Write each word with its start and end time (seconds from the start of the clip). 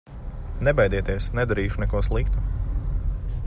Nebaidieties, 0.67 1.27
nedarīšu 1.41 1.83
neko 1.85 2.01
sliktu! 2.09 2.43